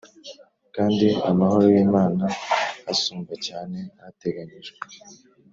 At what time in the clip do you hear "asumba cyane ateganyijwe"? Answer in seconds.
2.91-4.79